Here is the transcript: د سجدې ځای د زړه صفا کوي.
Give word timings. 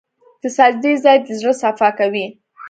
د 0.41 0.43
سجدې 0.57 0.93
ځای 1.03 1.17
د 1.25 1.27
زړه 1.39 1.53
صفا 1.61 1.89
کوي. 1.99 2.25